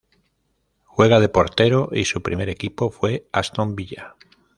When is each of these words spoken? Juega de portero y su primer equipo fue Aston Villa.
Juega 0.87 1.19
de 1.19 1.29
portero 1.29 1.89
y 1.91 2.05
su 2.05 2.23
primer 2.23 2.49
equipo 2.49 2.89
fue 2.89 3.27
Aston 3.31 3.75
Villa. 3.75 4.15